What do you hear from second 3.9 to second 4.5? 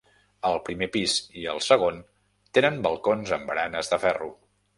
de ferro.